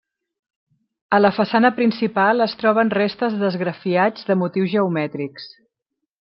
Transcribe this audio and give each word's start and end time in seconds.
A 1.17 1.19
la 1.19 1.29
façana 1.35 1.69
principal 1.81 2.47
es 2.47 2.57
troben 2.63 2.91
restes 2.99 3.37
d'esgrafiats 3.43 4.27
de 4.31 4.39
motius 4.45 4.75
geomètrics. 4.75 5.49